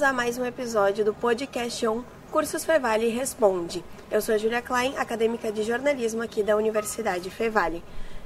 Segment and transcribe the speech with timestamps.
[0.00, 3.84] bem-vindos a mais um episódio do podcast On Cursos Fevale Responde.
[4.10, 7.84] Eu sou a Julia Klein, acadêmica de jornalismo aqui da Universidade Fevale.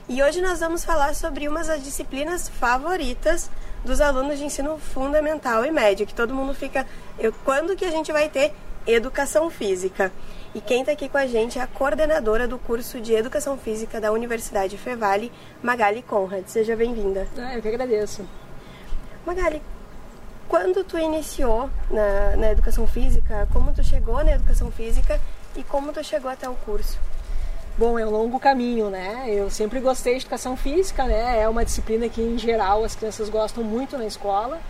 [0.08, 3.50] E hoje nós vamos falar sobre uma das disciplinas favoritas
[3.84, 6.86] dos alunos de ensino fundamental e médio, que todo mundo fica,
[7.18, 8.52] eu, quando que a gente vai ter
[8.86, 10.12] educação física?
[10.54, 14.00] E quem está aqui com a gente é a coordenadora do curso de Educação Física
[14.00, 16.46] da Universidade Fevale, Magali Conrad.
[16.46, 17.26] Seja bem-vinda.
[17.36, 18.24] Ah, eu que agradeço.
[19.26, 19.60] Magali,
[20.48, 25.20] quando tu iniciou na, na educação física, como tu chegou na educação física
[25.56, 26.98] e como tu chegou até o curso?
[27.76, 29.24] Bom, é um longo caminho, né?
[29.26, 31.40] Eu sempre gostei de educação física, né?
[31.40, 34.60] É uma disciplina que, em geral, as crianças gostam muito na escola.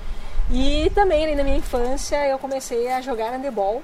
[0.50, 3.82] E também, na minha infância, eu comecei a jogar handebol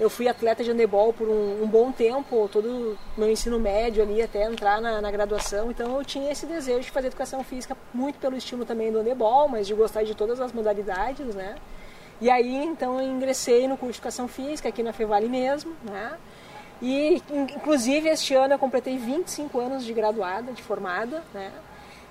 [0.00, 4.22] eu fui atleta de handebol por um, um bom tempo, todo meu ensino médio ali
[4.22, 5.70] até entrar na, na, graduação.
[5.70, 9.46] Então eu tinha esse desejo de fazer educação física muito pelo estímulo também do handebol,
[9.46, 11.56] mas de gostar de todas as modalidades, né?
[12.18, 16.16] E aí então eu ingressei no curso de educação física aqui na Fevale mesmo, né?
[16.80, 21.52] E inclusive este ano eu completei 25 anos de graduada, de formada, né?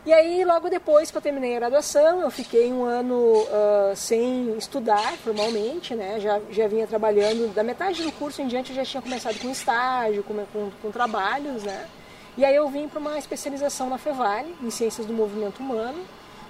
[0.10, 4.58] E aí, logo depois que eu terminei a graduação, eu fiquei um ano uh, sem
[4.58, 6.20] estudar formalmente, né?
[6.20, 9.52] Já, já vinha trabalhando, da metade do curso em diante eu já tinha começado com
[9.52, 11.88] estágio, com, com, com trabalhos, né?
[12.36, 16.04] E aí eu vim para uma especialização na Fevale, em Ciências do Movimento Humano.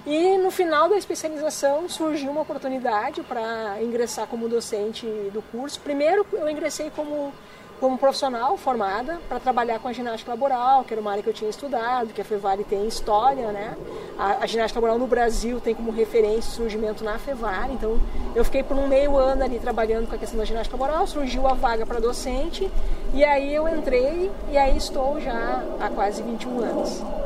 [0.06, 5.78] E no final da especialização surgiu uma oportunidade para ingressar como docente do curso.
[5.80, 7.30] Primeiro eu ingressei como
[7.80, 11.32] como profissional formada para trabalhar com a ginástica laboral, que era uma área que eu
[11.32, 13.74] tinha estudado, que a Fevale tem história, né?
[14.18, 17.98] A, a ginástica laboral no Brasil tem como referência o surgimento na Fevale, então
[18.34, 21.48] eu fiquei por um meio ano ali trabalhando com a questão da ginástica laboral, surgiu
[21.48, 22.70] a vaga para docente
[23.14, 27.19] e aí eu entrei e aí estou já há quase 21 anos.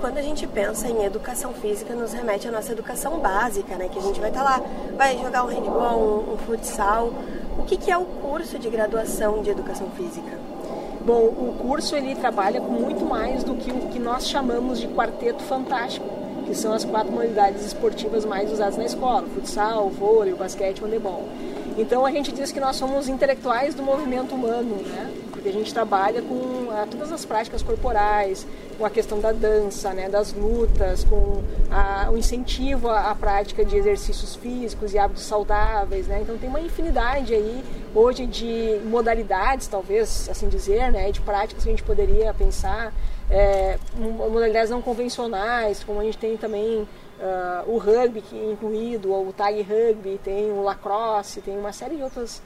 [0.00, 3.88] Quando a gente pensa em educação física, nos remete à nossa educação básica, né?
[3.88, 4.62] Que a gente vai estar tá lá,
[4.96, 7.12] vai jogar um handball, um, um futsal,
[7.58, 10.38] o que, que é o curso de graduação de Educação Física?
[11.04, 14.88] Bom, o curso ele trabalha com muito mais do que o que nós chamamos de
[14.88, 16.06] quarteto fantástico,
[16.44, 21.24] que são as quatro modalidades esportivas mais usadas na escola: futsal, vôlei, basquete, handebol.
[21.78, 25.12] Então a gente diz que nós somos intelectuais do movimento humano, né?
[25.30, 28.46] Porque a gente trabalha com a, ah, todas as práticas corporais,
[28.78, 33.64] com a questão da dança, né, das lutas, com a, o incentivo à, à, prática
[33.64, 36.20] de exercícios físicos e hábitos saudáveis, né?
[36.22, 37.62] Então tem uma infinidade aí
[37.94, 42.92] hoje de modalidades, talvez assim dizer, né, de práticas que a gente poderia pensar,
[43.30, 49.10] é, modalidades não convencionais, como a gente tem também Uh, o rugby que é incluído,
[49.10, 52.42] o tag rugby, tem o lacrosse, tem uma série de outras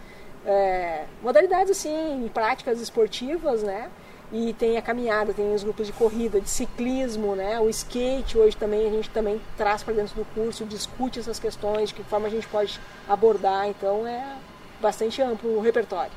[0.46, 3.90] é, modalidades assim, práticas esportivas, né?
[4.32, 7.58] e tem a caminhada, tem os grupos de corrida, de ciclismo, né?
[7.58, 11.88] O skate hoje também a gente também traz para dentro do curso, discute essas questões,
[11.88, 14.36] de que forma a gente pode abordar, então é
[14.80, 16.12] bastante amplo o repertório.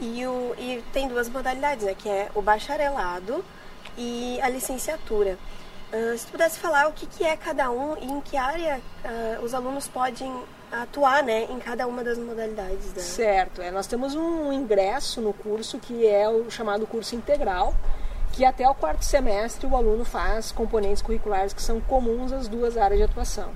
[0.00, 1.94] E, o, e tem duas modalidades, né?
[1.94, 3.44] Que é o bacharelado
[3.96, 5.38] e a licenciatura.
[5.92, 8.80] Uh, se tu pudesse falar o que, que é cada um e em que área
[9.04, 10.32] uh, os alunos podem
[10.70, 12.94] atuar né, em cada uma das modalidades.
[12.94, 13.02] Né?
[13.02, 17.74] Certo, é, nós temos um ingresso no curso que é o chamado curso integral,
[18.32, 22.76] que até o quarto semestre o aluno faz componentes curriculares que são comuns às duas
[22.76, 23.50] áreas de atuação.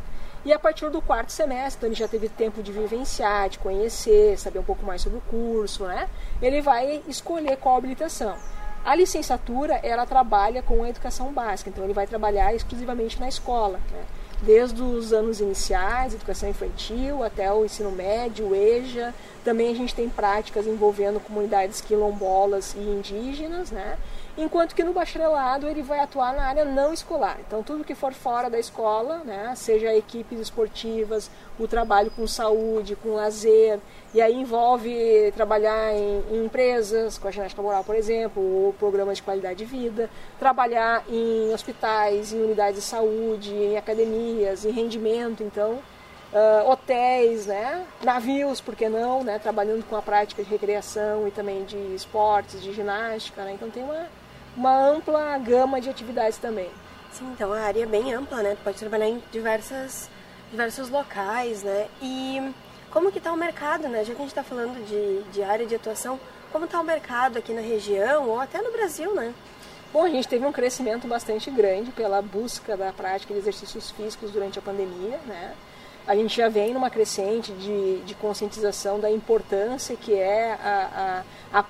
[0.44, 4.39] E a partir do quarto semestre, então ele já teve tempo de vivenciar, de conhecer,
[4.39, 6.06] saber um pouco mais sobre o curso, né?
[6.43, 8.37] Ele vai escolher qual habilitação.
[8.84, 13.81] A licenciatura, ela trabalha com a educação básica, então ele vai trabalhar exclusivamente na escola,
[13.91, 14.05] né?
[14.43, 19.15] desde os anos iniciais, educação infantil, até o ensino médio, EJA.
[19.43, 23.97] Também a gente tem práticas envolvendo comunidades quilombolas e indígenas, né?
[24.37, 27.39] Enquanto que no bacharelado ele vai atuar na área não escolar.
[27.47, 32.97] Então tudo que for fora da escola, né, seja equipes esportivas, o trabalho com saúde,
[32.97, 33.78] com lazer,
[34.12, 39.19] e aí envolve trabalhar em, em empresas, com a ginástica laboral, por exemplo, ou programas
[39.19, 45.43] de qualidade de vida, trabalhar em hospitais, em unidades de saúde, em academias, em rendimento,
[45.43, 45.79] então
[46.35, 47.87] Uh, hotéis, né?
[48.03, 49.38] navios, por que não, né?
[49.38, 53.44] trabalhando com a prática de recreação e também de esportes, de ginástica.
[53.44, 53.53] Né?
[53.53, 54.09] Então tem uma,
[54.56, 56.71] uma ampla gama de atividades também.
[57.12, 58.56] Sim, então a área é bem ampla, né?
[58.56, 60.11] Tu pode trabalhar em diversas,
[60.51, 61.87] diversos locais, né?
[62.03, 62.53] E
[62.91, 64.05] como que está o mercado, né?
[64.05, 66.19] Já que a gente está falando de, de área de atuação,
[66.53, 69.33] como está o mercado aqui na região ou até no Brasil, né?
[69.93, 74.33] Bom, a gente teve um crescimento bastante grande pela busca da prática de exercícios físicos
[74.33, 75.55] durante a pandemia, né?
[76.07, 81.61] A gente já vem numa crescente de, de conscientização da importância que é a, a,
[81.61, 81.65] a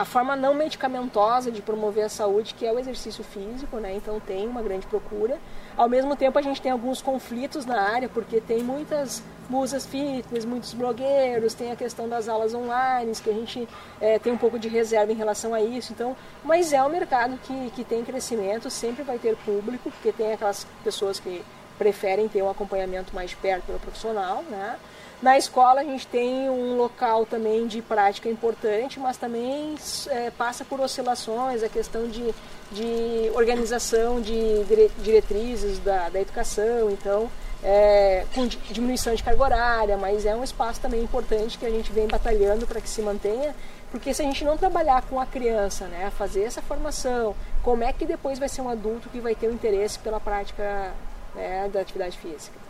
[0.00, 3.94] a forma não medicamentosa de promover a saúde, que é o exercício físico, né?
[3.94, 5.38] Então tem uma grande procura.
[5.76, 10.46] Ao mesmo tempo a gente tem alguns conflitos na área, porque tem muitas musas fitness,
[10.46, 13.68] muitos blogueiros, tem a questão das aulas online, que a gente
[14.00, 15.92] é, tem um pouco de reserva em relação a isso.
[15.92, 20.32] Então, mas é um mercado que, que tem crescimento, sempre vai ter público, porque tem
[20.32, 21.44] aquelas pessoas que
[21.76, 24.78] preferem ter um acompanhamento mais perto pelo profissional, né?
[25.22, 29.74] Na escola a gente tem um local também de prática importante, mas também
[30.08, 32.34] é, passa por oscilações, a questão de,
[32.72, 34.64] de organização de
[35.02, 37.30] diretrizes da, da educação, então
[37.62, 41.92] é, com diminuição de carga horária, mas é um espaço também importante que a gente
[41.92, 43.54] vem batalhando para que se mantenha,
[43.90, 47.92] porque se a gente não trabalhar com a criança, né, fazer essa formação, como é
[47.92, 50.94] que depois vai ser um adulto que vai ter o um interesse pela prática
[51.34, 52.69] né, da atividade física?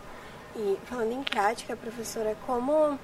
[0.55, 2.97] E falando em prática, professora, como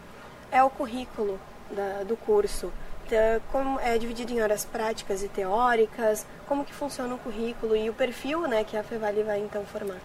[0.51, 1.39] é o currículo
[1.71, 2.71] da, do curso?
[3.05, 6.25] Então, como é dividido em horas práticas e teóricas?
[6.45, 9.99] Como que funciona o currículo e o perfil né, que a Fevale vai então formar?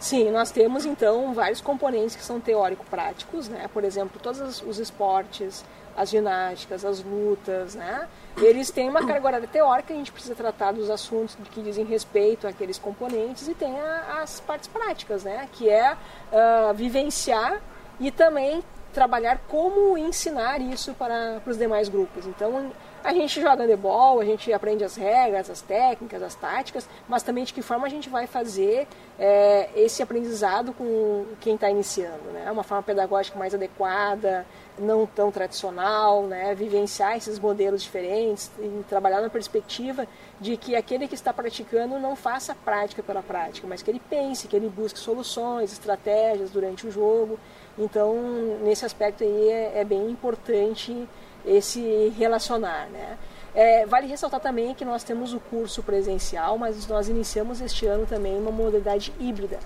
[0.00, 3.68] Sim, nós temos então vários componentes que são teórico-práticos, né?
[3.74, 5.64] Por exemplo, todos os esportes,
[5.98, 8.08] as ginásticas, as lutas, né?
[8.36, 12.46] Eles têm uma carga horária teórica, a gente precisa tratar dos assuntos que dizem respeito
[12.46, 15.48] àqueles componentes e tem a, as partes práticas, né?
[15.52, 17.60] Que é uh, vivenciar
[17.98, 18.62] e também
[18.94, 22.26] trabalhar como ensinar isso para, para os demais grupos.
[22.26, 22.70] Então,
[23.02, 27.44] a gente joga handebol, a gente aprende as regras, as técnicas, as táticas, mas também
[27.44, 28.86] de que forma a gente vai fazer
[29.18, 32.50] é, esse aprendizado com quem está iniciando, né?
[32.50, 34.46] Uma forma pedagógica mais adequada,
[34.78, 36.54] não tão tradicional, né?
[36.54, 40.06] Vivenciar esses modelos diferentes e trabalhar na perspectiva
[40.40, 44.48] de que aquele que está praticando não faça prática pela prática, mas que ele pense,
[44.48, 47.38] que ele busque soluções, estratégias durante o jogo.
[47.78, 48.14] Então,
[48.62, 51.08] nesse aspecto aí é, é bem importante
[51.44, 53.18] esse relacionar, né?
[53.54, 58.06] É, vale ressaltar também que nós temos o curso presencial, mas nós iniciamos este ano
[58.06, 59.58] também uma modalidade híbrida,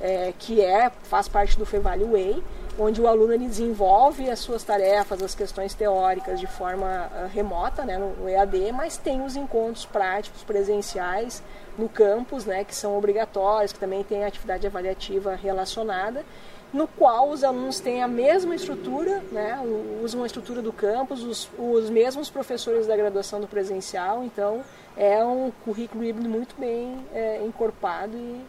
[0.00, 2.42] é, que é faz parte do Fevale Way,
[2.80, 7.84] onde o aluno ele desenvolve as suas tarefas, as questões teóricas de forma uh, remota,
[7.84, 11.42] né, no, no, EAD, mas tem os encontros práticos presenciais
[11.76, 16.24] no campus, né, que são obrigatórios, que também tem atividade avaliativa relacionada
[16.72, 19.60] no qual os alunos têm a mesma estrutura, né,
[20.02, 24.62] usam a estrutura do campus, os, os mesmos professores da graduação do presencial, então
[24.96, 28.40] é um currículo híbrido muito bem é, encorpado e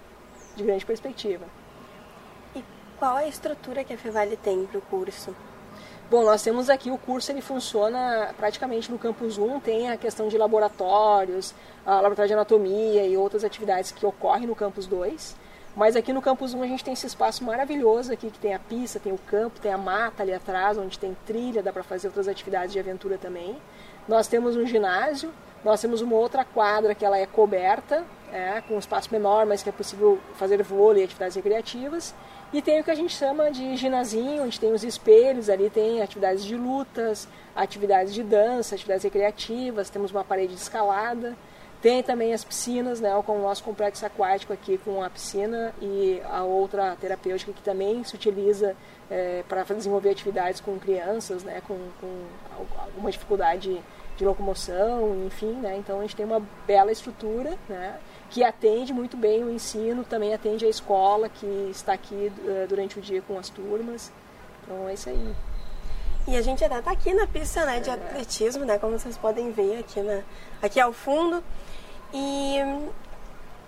[0.56, 1.46] de grande perspectiva.
[3.02, 5.36] Qual é a estrutura que a Fevale tem para o curso?
[6.08, 10.28] Bom, nós temos aqui o curso, ele funciona praticamente no campus 1, tem a questão
[10.28, 11.52] de laboratórios,
[11.84, 15.36] laboratório de anatomia e outras atividades que ocorrem no campus 2.
[15.76, 18.60] Mas aqui no Campus 1 a gente tem esse espaço maravilhoso aqui, que tem a
[18.60, 22.08] pista, tem o campo, tem a mata ali atrás, onde tem trilha, dá para fazer
[22.08, 23.58] outras atividades de aventura também.
[24.08, 25.34] Nós temos um ginásio,
[25.64, 28.04] nós temos uma outra quadra que ela é coberta,
[28.34, 32.14] é, com um espaço menor, mas que é possível fazer vôlei e atividades recreativas.
[32.54, 36.02] E tem o que a gente chama de ginazinho, onde tem os espelhos, ali tem
[36.02, 37.26] atividades de lutas,
[37.56, 41.38] atividades de dança, atividades recreativas, temos uma parede de escalada.
[41.82, 46.22] Tem também as piscinas, né, com o nosso complexo aquático aqui com a piscina e
[46.30, 48.76] a outra terapêutica que também se utiliza
[49.10, 52.26] é, para desenvolver atividades com crianças, né, com, com
[52.80, 53.82] alguma dificuldade
[54.16, 57.98] de locomoção, enfim, né, então a gente tem uma bela estrutura, né,
[58.30, 63.00] que atende muito bem o ensino, também atende a escola que está aqui uh, durante
[63.00, 64.12] o dia com as turmas,
[64.64, 65.36] então é isso aí.
[66.28, 67.94] E a gente até está aqui na pista né, de é.
[67.94, 70.22] atletismo, né, como vocês podem ver aqui, na,
[70.62, 71.44] aqui ao fundo.
[72.14, 72.60] E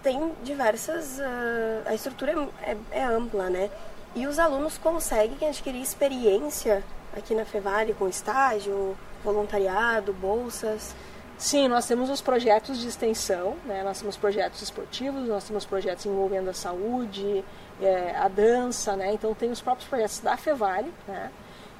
[0.01, 1.17] tem diversas.
[1.19, 3.69] Uh, a estrutura é, é, ampla, né?
[4.15, 6.83] E os alunos conseguem adquirir experiência
[7.15, 10.93] aqui na Fevale com estágio, voluntariado, bolsas.
[11.37, 13.83] Sim, nós temos os projetos de extensão, né?
[13.83, 17.43] nós temos projetos esportivos, nós temos projetos envolvendo a saúde,
[17.81, 19.11] é, a dança, né?
[19.13, 21.31] então tem os próprios projetos da Fevale, né?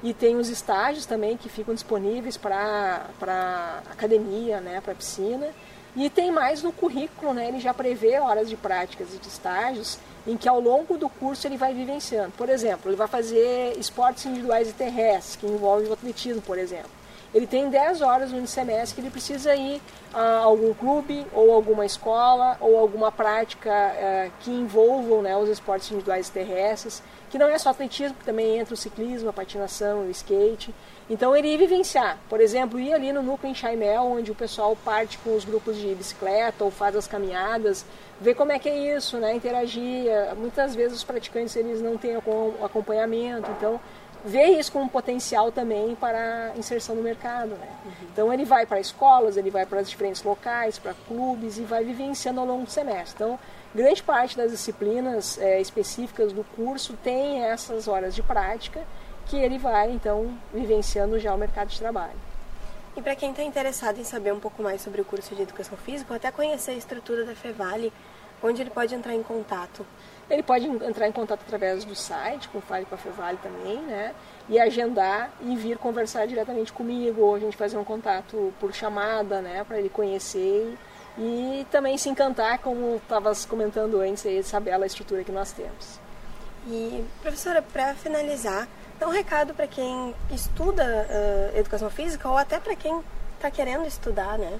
[0.02, 4.80] e tem os estágios também que ficam disponíveis para academia, né?
[4.80, 5.48] para piscina.
[5.96, 7.48] E tem mais no currículo, né?
[7.48, 11.46] Ele já prevê horas de práticas e de estágios em que ao longo do curso
[11.46, 12.32] ele vai vivenciando.
[12.36, 16.90] Por exemplo, ele vai fazer esportes individuais e terrestres, que envolvem o atletismo, por exemplo.
[17.34, 21.84] Ele tem 10 horas no semestre que ele precisa ir a algum clube, ou alguma
[21.84, 27.58] escola, ou alguma prática uh, que envolvam né, os esportes individuais terrestres, que não é
[27.58, 30.72] só atletismo, que também entra o ciclismo, a patinação, o skate.
[31.10, 34.76] Então ele ia vivenciar, por exemplo, ir ali no núcleo em Chaimel, onde o pessoal
[34.84, 37.84] parte com os grupos de bicicleta ou faz as caminhadas,
[38.20, 39.34] ver como é que é isso, né?
[39.34, 40.06] interagir.
[40.36, 42.14] Muitas vezes os praticantes eles não têm
[42.62, 43.80] acompanhamento, então
[44.24, 47.50] vê isso como um potencial também para inserção no mercado.
[47.50, 47.68] Né?
[47.84, 47.92] Uhum.
[48.12, 51.84] Então ele vai para escolas, ele vai para os diferentes locais, para clubes e vai
[51.84, 53.14] vivenciando ao longo do semestre.
[53.14, 53.38] Então,
[53.74, 58.82] grande parte das disciplinas é, específicas do curso tem essas horas de prática
[59.26, 62.18] que ele vai então vivenciando já o mercado de trabalho.
[62.96, 65.76] E para quem está interessado em saber um pouco mais sobre o curso de Educação
[65.76, 67.92] Física, ou até conhecer a estrutura da Fevale,
[68.44, 69.86] onde ele pode entrar em contato?
[70.28, 73.78] Ele pode entrar em contato através do site, com o Fale com a Fevale também,
[73.82, 74.14] né?
[74.48, 79.40] E agendar e vir conversar diretamente comigo, ou a gente fazer um contato por chamada,
[79.40, 79.64] né?
[79.64, 80.76] Para ele conhecer
[81.18, 86.00] e também se encantar, como estavas comentando antes, aí, saber a estrutura que nós temos.
[86.66, 88.66] E, professora, para finalizar,
[88.98, 93.00] dá um recado para quem estuda uh, educação física ou até para quem
[93.36, 94.58] está querendo estudar, né?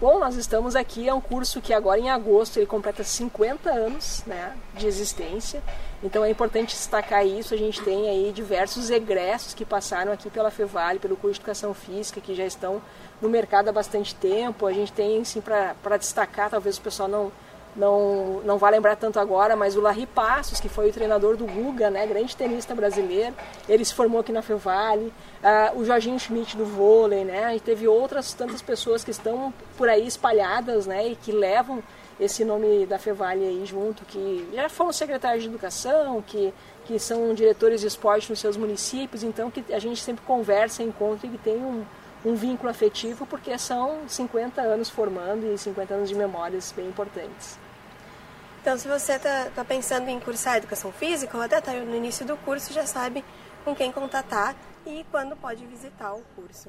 [0.00, 4.22] Bom, nós estamos aqui, é um curso que agora em agosto ele completa 50 anos
[4.26, 5.62] né, de existência,
[6.02, 10.50] então é importante destacar isso, a gente tem aí diversos egressos que passaram aqui pela
[10.50, 12.80] Fevale, pelo curso de Educação Física, que já estão
[13.20, 17.30] no mercado há bastante tempo, a gente tem, sim, para destacar, talvez o pessoal não,
[17.76, 21.46] não, não vai lembrar tanto agora, mas o Larry Passos, que foi o treinador do
[21.46, 23.34] Guga, né, grande tenista brasileiro,
[23.68, 25.12] ele se formou aqui na Fevale,
[25.42, 29.88] uh, o Jorginho Schmidt do vôlei, né, e teve outras tantas pessoas que estão por
[29.88, 31.82] aí espalhadas, né, e que levam
[32.18, 36.52] esse nome da Fevale aí junto, que já foram secretários de educação, que,
[36.84, 41.26] que são diretores de esporte nos seus municípios, então que a gente sempre conversa, encontra
[41.26, 41.82] e tem um,
[42.24, 47.58] um vínculo afetivo, porque são 50 anos formando e 50 anos de memórias bem importantes.
[48.60, 52.26] Então, se você está tá pensando em cursar Educação Física ou até está no início
[52.26, 53.24] do curso, já sabe
[53.64, 54.54] com quem contatar
[54.86, 56.68] e quando pode visitar o curso.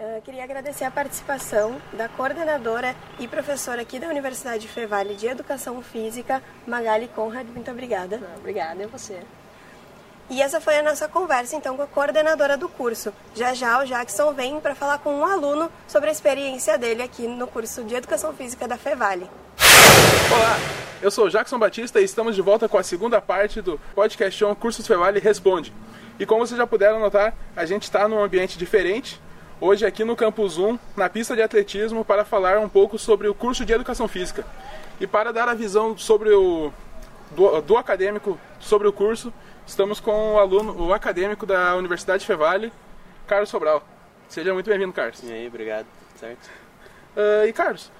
[0.00, 5.82] Uh, queria agradecer a participação da coordenadora e professora aqui da Universidade Fevale de Educação
[5.82, 7.46] Física, Magali Conrad.
[7.48, 8.20] Muito obrigada.
[8.38, 9.20] obrigada a você.
[10.30, 13.12] E essa foi a nossa conversa então com a coordenadora do curso.
[13.34, 17.26] Já já o Jackson vem para falar com um aluno sobre a experiência dele aqui
[17.26, 19.28] no curso de Educação Física da Fevale.
[20.30, 23.78] Olá, eu sou o Jackson Batista e estamos de volta com a segunda parte do
[23.94, 25.72] podcast on Cursos Fevale Responde.
[26.18, 29.20] E como vocês já puderam notar, a gente está num ambiente diferente,
[29.60, 33.34] hoje aqui no Campus 1, na pista de atletismo, para falar um pouco sobre o
[33.34, 34.44] curso de Educação Física.
[35.00, 36.72] E para dar a visão sobre o
[37.30, 39.32] do, do acadêmico sobre o curso,
[39.68, 42.72] Estamos com o aluno, o acadêmico da Universidade Fevale,
[43.26, 43.86] Carlos Sobral.
[44.26, 45.22] Seja muito bem-vindo, Carlos.
[45.22, 45.84] E aí, obrigado.
[46.18, 46.48] Certo.
[47.14, 47.92] Uh, e Carlos,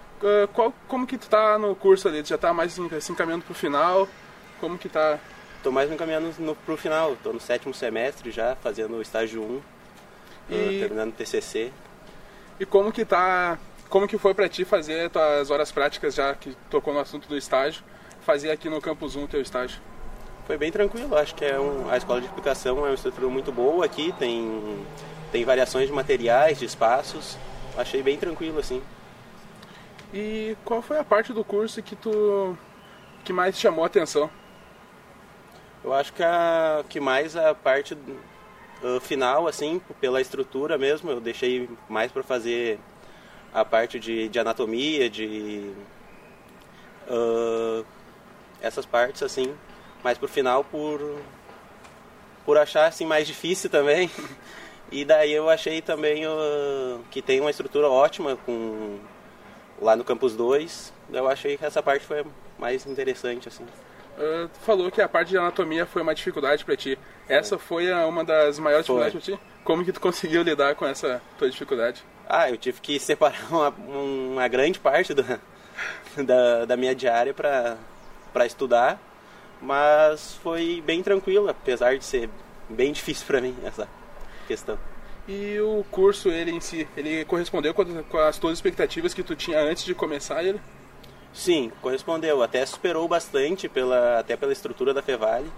[0.52, 2.22] qual, como que tu tá no curso ali?
[2.22, 4.08] Tu já tá mais assim, caminhando pro final?
[4.60, 5.18] Como que tá?
[5.62, 7.16] Tô mais encaminhando no, pro final.
[7.22, 9.60] Tô no sétimo semestre já, fazendo o estágio 1,
[10.50, 10.54] e...
[10.54, 11.72] uh, terminando o TCC.
[12.58, 13.58] E como que tá...
[13.88, 17.37] Como que foi para ti fazer tuas horas práticas, já que tocou no assunto do
[17.37, 17.82] estágio,
[18.20, 19.80] fazer aqui no Campus 1 teu estágio?
[20.46, 23.52] Foi bem tranquilo, acho que é um, a escola de aplicação é uma estrutura muito
[23.52, 24.84] boa aqui, tem,
[25.30, 27.37] tem variações de materiais, de espaços,
[27.76, 28.82] achei bem tranquilo assim.
[30.12, 32.56] E qual foi a parte do curso que tu
[33.24, 34.30] que mais chamou a atenção?
[35.84, 37.94] Eu acho que a que mais a parte
[38.82, 42.80] uh, final assim, pela estrutura mesmo, eu deixei mais para fazer
[43.52, 45.72] a parte de, de anatomia, de
[47.08, 47.84] uh,
[48.60, 49.54] essas partes assim,
[50.02, 51.20] mas pro final por
[52.46, 54.10] por achar assim mais difícil também.
[54.90, 58.98] E daí eu achei também uh, que tem uma estrutura ótima com
[59.80, 60.92] lá no campus 2.
[61.12, 62.25] Eu achei que essa parte foi
[62.58, 63.64] mais interessante assim.
[63.64, 66.99] Uh, tu falou que a parte de anatomia foi uma dificuldade para ti.
[67.28, 68.97] Essa foi uma das maiores foi.
[68.97, 69.62] dificuldades para ti?
[69.64, 72.02] Como que tu conseguiu lidar com essa tua dificuldade?
[72.28, 75.38] Ah, eu tive que separar uma, uma grande parte da,
[76.16, 79.00] da, da minha diária para estudar
[79.61, 82.30] mas foi bem tranquilo, apesar de ser
[82.68, 83.88] bem difícil para mim essa
[84.47, 84.78] questão.
[85.28, 89.61] E o curso, ele em si, ele correspondeu com as tuas expectativas que tu tinha
[89.61, 90.58] antes de começar ele?
[91.35, 92.42] Sim, correspondeu.
[92.42, 95.52] Até superou bastante, pela, até pela estrutura da Fevale.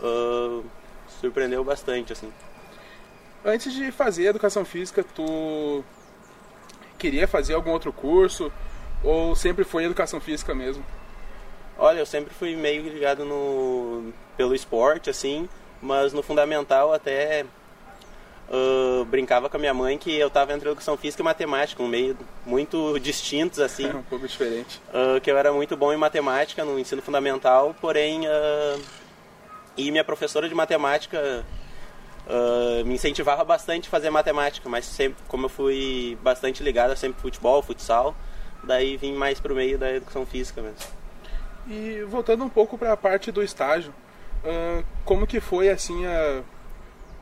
[0.00, 0.64] Uh,
[1.20, 2.32] surpreendeu bastante, assim.
[3.44, 5.84] Antes de fazer educação física, tu
[6.98, 8.50] queria fazer algum outro curso?
[9.02, 10.82] Ou sempre foi educação física mesmo?
[11.76, 15.46] Olha, eu sempre fui meio ligado no pelo esporte, assim,
[15.82, 17.44] mas no fundamental até
[18.48, 21.88] uh, brincava com a minha mãe que eu estava entre educação física e matemática, um
[21.88, 23.86] meio muito distintos, assim.
[23.94, 24.80] Um pouco diferente.
[24.88, 28.26] Uh, que eu era muito bom em matemática no ensino fundamental, porém...
[28.26, 28.80] Uh,
[29.76, 31.44] e minha professora de matemática
[32.86, 37.20] me incentivava bastante a fazer matemática, mas sempre, como eu fui bastante ligado a sempre
[37.20, 38.14] futebol, futsal,
[38.62, 40.78] daí vim mais pro meio da educação física mesmo.
[41.68, 43.92] E voltando um pouco para a parte do estágio,
[45.04, 46.44] como que foi assim a,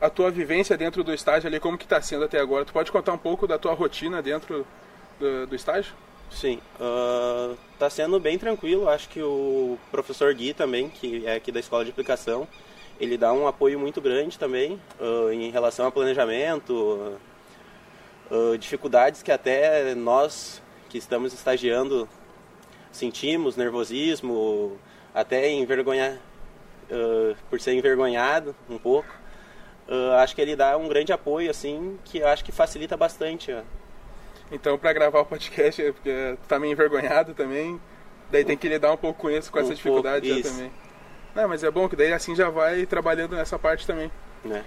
[0.03, 2.65] a tua vivência dentro do estágio ali, como que está sendo até agora?
[2.65, 4.67] Tu pode contar um pouco da tua rotina dentro
[5.17, 5.93] do, do estágio?
[6.29, 6.59] Sim,
[7.73, 8.89] está uh, sendo bem tranquilo.
[8.89, 12.45] Acho que o professor Gui também, que é aqui da Escola de Aplicação,
[12.99, 17.17] ele dá um apoio muito grande também uh, em relação ao planejamento,
[18.29, 22.09] uh, dificuldades que até nós que estamos estagiando
[22.91, 24.77] sentimos, nervosismo,
[25.15, 26.17] até envergonhar,
[27.49, 29.22] por ser envergonhado um pouco.
[30.21, 33.51] Acho que ele dá um grande apoio, assim, que acho que facilita bastante
[34.53, 37.81] então, para gravar o podcast, é porque tá meio envergonhado também,
[38.29, 40.71] daí tem que lidar um pouco com isso, com um essa dificuldade já também.
[41.33, 44.11] Não, mas é bom que daí assim já vai trabalhando nessa parte também.
[44.45, 44.61] É.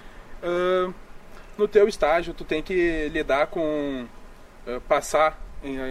[0.44, 0.92] Uh,
[1.56, 4.06] no teu estágio, tu tem que lidar com
[4.66, 5.40] uh, passar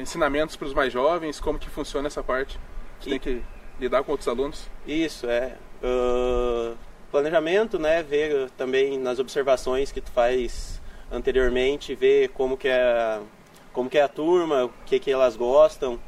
[0.01, 2.59] ensinamentos para os mais jovens, como que funciona essa parte?
[2.99, 3.11] Tu e...
[3.11, 3.43] tem que
[3.79, 4.69] lidar com outros alunos?
[4.85, 5.55] Isso, é.
[5.81, 6.77] Uh,
[7.15, 8.03] planejamento, né?
[8.03, 13.21] Ver também nas observações que tu faz anteriormente, ver como que é
[13.71, 15.99] como que é a turma, o que que elas gostam,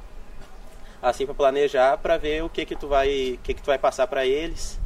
[1.01, 3.77] assim para planejar, para ver o que que tu vai, o que que tu vai
[3.77, 4.79] passar para eles,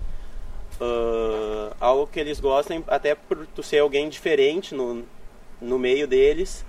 [0.79, 5.03] uh, algo que eles gostem, até por tu ser alguém diferente no,
[5.59, 6.65] no meio deles,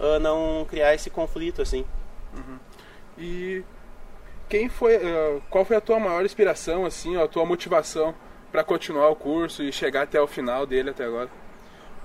[0.00, 1.84] uh, não criar esse conflito assim.
[2.34, 2.58] Uhum.
[3.18, 3.64] E
[4.48, 8.14] quem foi, uh, qual foi a tua maior inspiração assim, a tua motivação
[8.50, 11.28] para continuar o curso e chegar até o final dele até agora?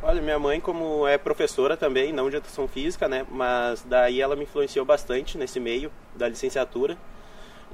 [0.03, 3.25] Olha, minha mãe, como é professora também, não de educação física, né?
[3.29, 6.97] Mas daí ela me influenciou bastante nesse meio da licenciatura.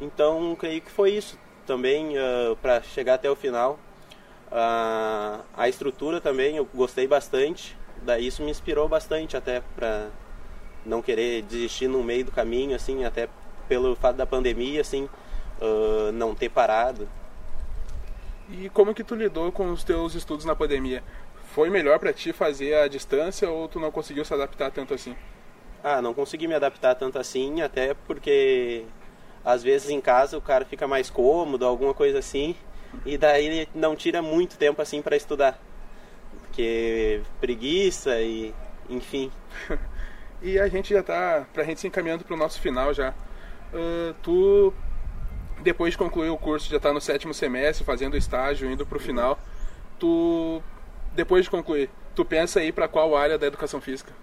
[0.01, 3.79] Então, creio que foi isso também uh, ah, para chegar até o final.
[4.51, 7.77] Uh, a estrutura também eu gostei bastante.
[8.01, 10.09] Daí isso me inspirou bastante até para
[10.85, 13.29] não querer desistir no meio do caminho, assim, até
[13.67, 15.09] pelo fato da pandemia, assim,
[15.61, 17.07] uh, não ter parado.
[18.49, 21.03] E como que tu lidou com os teus estudos na pandemia?
[21.57, 25.15] foi melhor para ti fazer a distância ou tu não conseguiu se adaptar tanto assim?
[25.83, 28.85] Ah, não consegui me adaptar tanto assim, até porque
[29.43, 32.55] às vezes em casa o cara fica mais cômodo, alguma coisa assim,
[33.03, 35.59] e daí não tira muito tempo assim para estudar.
[36.41, 38.53] Porque preguiça e
[38.87, 39.31] enfim.
[40.43, 43.15] e a gente já tá, pra gente se encaminhando pro nosso final já.
[43.73, 44.71] Uh, tu
[45.61, 49.01] depois de concluir o curso, já está no sétimo semestre, fazendo estágio, indo para o
[49.01, 49.39] final,
[49.99, 50.61] tu
[51.13, 54.13] depois de concluir, tu pensa ir para qual área da educação física?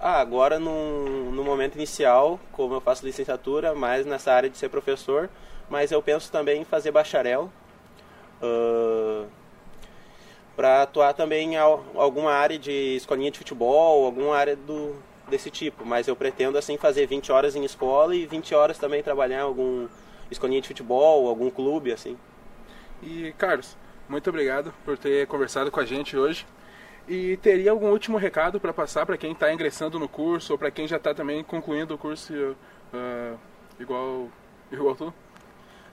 [0.00, 4.68] Ah, agora no, no momento inicial, como eu faço licenciatura, mais nessa área de ser
[4.68, 5.30] professor,
[5.70, 7.50] mas eu penso também em fazer bacharel.
[8.42, 9.26] Uh,
[10.56, 14.96] para atuar também em alguma área de escolinha de futebol, alguma área do,
[15.28, 15.84] desse tipo.
[15.86, 19.42] Mas eu pretendo assim fazer 20 horas em escola e 20 horas também trabalhar em
[19.42, 19.88] algum
[20.32, 22.16] escolinha de futebol, algum clube assim.
[23.02, 23.76] E Carlos,
[24.08, 26.46] muito obrigado por ter conversado com a gente hoje.
[27.08, 30.70] E teria algum último recado para passar para quem está ingressando no curso ou para
[30.70, 33.38] quem já está também concluindo o curso uh,
[33.80, 34.28] igual,
[34.70, 35.12] igual tu?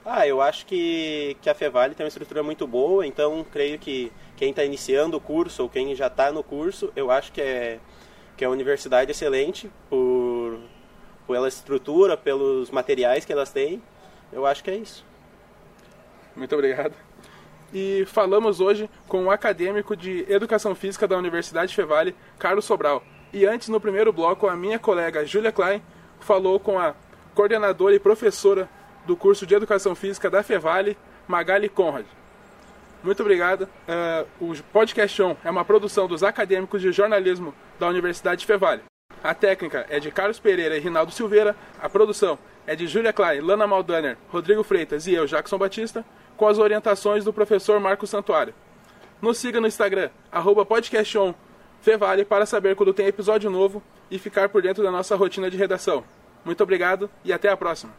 [0.04, 4.10] Ah, eu acho que, que a Fevale tem uma estrutura muito boa, então creio que
[4.36, 7.78] quem está iniciando o curso ou quem já está no curso, eu acho que é,
[8.36, 10.58] que é uma universidade excelente por,
[11.26, 13.82] pela estrutura, pelos materiais que elas têm.
[14.32, 15.04] Eu acho que é isso.
[16.36, 16.94] Muito obrigado
[17.72, 23.02] e falamos hoje com o acadêmico de Educação Física da Universidade Fevale, Carlos Sobral.
[23.32, 25.82] E antes, no primeiro bloco, a minha colega Julia Klein
[26.18, 26.94] falou com a
[27.34, 28.68] coordenadora e professora
[29.06, 32.06] do curso de Educação Física da Fevale, Magali Conrad.
[33.02, 33.62] Muito obrigado.
[34.42, 38.89] Uh, o Podcast On é uma produção dos acadêmicos de jornalismo da Universidade Fevale.
[39.22, 41.54] A técnica é de Carlos Pereira e Rinaldo Silveira.
[41.80, 46.04] A produção é de Julia Klein, Lana Maldaner, Rodrigo Freitas e eu, Jackson Batista
[46.40, 48.54] com as orientações do professor Marco Santuário.
[49.20, 50.64] Nos siga no Instagram, arroba
[52.24, 56.02] para saber quando tem episódio novo e ficar por dentro da nossa rotina de redação.
[56.42, 57.92] Muito obrigado e até a próxima!